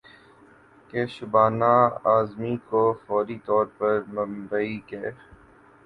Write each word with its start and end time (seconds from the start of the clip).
کہ 0.89 1.05
شبانہ 1.07 1.71
اعظمی 2.05 2.55
کو 2.69 2.81
فوری 3.05 3.37
طور 3.45 3.65
پر 3.77 3.99
ممبئی 4.07 4.77
کے 4.87 5.03